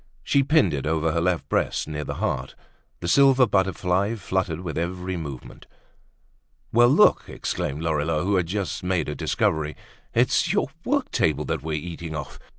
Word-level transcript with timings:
She 0.23 0.41
pinned 0.41 0.73
it 0.73 0.87
over 0.87 1.11
her 1.11 1.21
left 1.21 1.47
breast, 1.47 1.87
near 1.87 2.03
the 2.03 2.15
heart. 2.15 2.55
The 3.01 3.07
silver 3.07 3.45
butterfly 3.45 4.15
fluttered 4.15 4.61
with 4.61 4.75
her 4.75 4.81
every 4.81 5.15
movement. 5.15 5.67
"Well, 6.73 6.89
look," 6.89 7.25
exclaimed 7.27 7.83
Lorilleux, 7.83 8.23
who 8.23 8.35
had 8.35 8.47
just 8.47 8.81
made 8.83 9.07
a 9.07 9.13
discovery, 9.13 9.75
"it's 10.15 10.51
your 10.51 10.69
work 10.85 11.11
table 11.11 11.45
that 11.45 11.61
we're 11.61 11.73
eating 11.73 12.15
off! 12.15 12.39